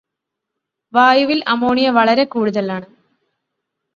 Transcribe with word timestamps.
വായുവില് 0.93 1.43
ammonia 1.47 1.89
വളരെ 1.89 2.23
കൂടുതലാണ് 2.25 2.87